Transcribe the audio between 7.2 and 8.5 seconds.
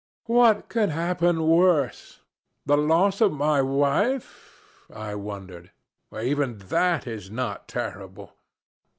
not terrible.